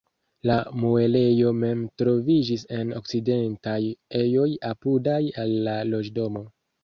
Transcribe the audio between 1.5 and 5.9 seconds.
mem troviĝis en okcidentaj ejoj apudaj al la